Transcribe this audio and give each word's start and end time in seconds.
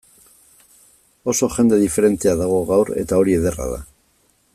Oso 1.33 1.49
jende 1.57 1.79
diferentea 1.83 2.33
dago 2.41 2.59
gaur, 2.71 2.93
eta 3.03 3.21
hori 3.21 3.37
ederra 3.43 3.69
da. 3.75 3.79